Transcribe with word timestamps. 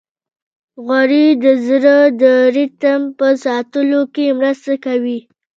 غوړې 0.85 1.25
د 1.43 1.45
زړه 1.67 1.97
د 2.21 2.23
ریتم 2.55 3.01
په 3.17 3.27
ساتلو 3.43 4.01
کې 4.13 4.25
مرسته 4.39 4.73
کوي. 4.85 5.19